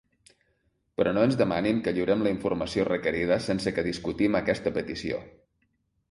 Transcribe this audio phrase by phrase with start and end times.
[0.99, 5.21] Però no ens demanin que lliurem la informació requerida sense que discutim aquesta petició.